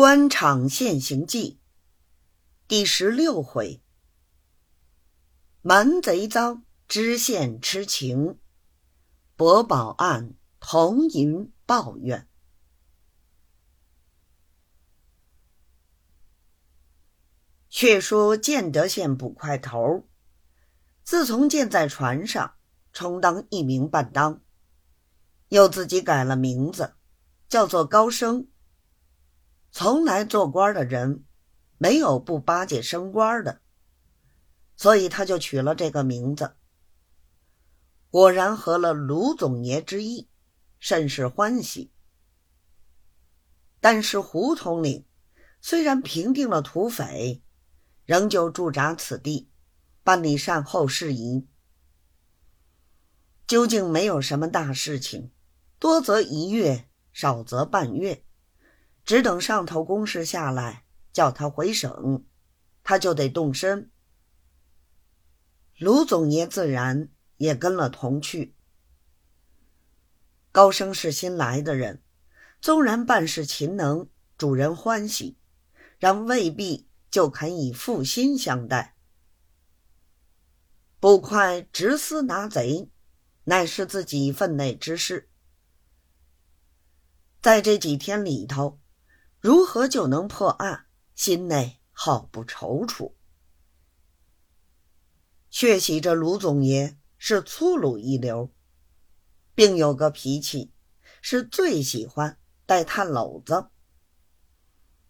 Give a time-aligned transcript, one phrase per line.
[0.00, 1.58] 官场现形记
[2.68, 3.82] 第十六回：
[5.60, 8.38] 蛮贼赃，知县痴情，
[9.34, 12.28] 博宝案，同银抱怨。
[17.68, 20.06] 却说建德县捕快头，
[21.02, 22.54] 自从建在船上，
[22.92, 24.40] 充当一名半当，
[25.48, 26.94] 又自己改了名字，
[27.48, 28.48] 叫做高升。
[29.70, 31.24] 从来做官的人，
[31.76, 33.60] 没有不巴结升官的，
[34.76, 36.56] 所以他就取了这个名字。
[38.10, 40.28] 果然合了卢总爷之意，
[40.78, 41.92] 甚是欢喜。
[43.80, 45.04] 但是胡统领
[45.60, 47.42] 虽然平定了土匪，
[48.04, 49.50] 仍旧驻扎此地，
[50.02, 51.46] 办理善后事宜。
[53.46, 55.30] 究竟没有什么大事情，
[55.78, 58.24] 多则一月，少则半月。
[59.08, 62.26] 只等上头公事下来，叫他回省，
[62.84, 63.90] 他就得动身。
[65.78, 68.54] 卢总爷自然也跟了同去。
[70.52, 72.02] 高升是新来的人，
[72.60, 75.38] 纵然办事勤能，主人欢喜，
[75.98, 78.94] 然未必就肯以负心相待。
[81.00, 82.90] 捕快直司拿贼，
[83.44, 85.30] 乃是自己分内之事。
[87.40, 88.78] 在这几天里头。
[89.40, 90.86] 如何就能破案？
[91.14, 93.12] 心内好不踌躇。
[95.50, 98.52] 却喜这卢总爷是粗鲁一流，
[99.54, 100.72] 并有个脾气，
[101.20, 103.70] 是最喜欢带探篓子。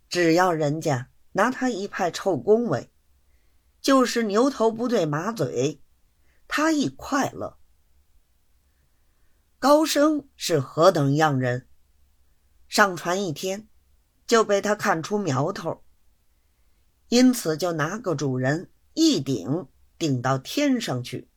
[0.08, 2.90] 只要人家拿他一派臭恭维，
[3.80, 5.82] 就是牛头不对马嘴，
[6.46, 7.58] 他亦快乐。
[9.58, 11.68] 高升是何等样人？
[12.68, 13.68] 上船一天。
[14.28, 15.82] 就被他看出苗头，
[17.08, 19.66] 因此就拿个主人一顶
[19.98, 21.30] 顶到天上去。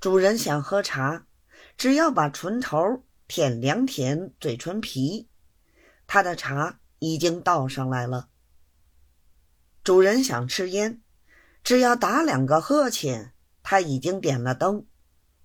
[0.00, 1.26] 主人想喝茶，
[1.78, 5.28] 只要把唇头舔两舔嘴唇皮，
[6.08, 8.28] 他的茶已经倒上来了。
[9.84, 11.00] 主人想吃烟，
[11.62, 14.86] 只要打两个呵欠，他已经点了灯，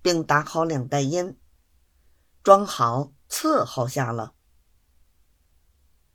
[0.02, 1.36] 并打好两袋烟，
[2.42, 4.34] 装好伺候下了。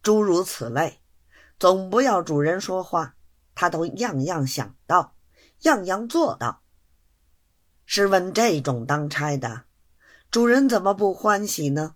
[0.05, 1.01] 诸如此类，
[1.57, 3.15] 总不要主人说话，
[3.55, 5.15] 他都样样想到，
[5.61, 6.61] 样样做到。
[7.87, 9.63] 试问这种当差的，
[10.29, 11.95] 主人怎么不欢喜呢？